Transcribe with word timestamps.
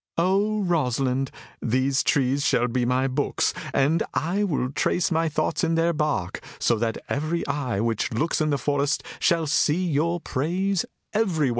"O 0.17 0.63
Rosalind, 0.63 1.29
these 1.61 2.01
trees 2.01 2.43
shall 2.43 2.67
be 2.67 2.87
my 2.87 3.07
books, 3.07 3.53
and 3.71 4.01
I 4.15 4.43
will 4.43 4.71
trace 4.71 5.11
my 5.11 5.29
thoughts 5.29 5.63
in 5.63 5.75
their 5.75 5.93
bark, 5.93 6.39
so 6.57 6.79
that 6.79 6.97
every 7.07 7.45
eye 7.45 7.79
which 7.81 8.11
looks 8.11 8.41
in 8.41 8.49
this 8.49 8.61
forest 8.61 9.03
shall 9.19 9.45
see 9.45 9.85
your 9.87 10.19
praise 10.19 10.85
everywhere." 11.13 11.49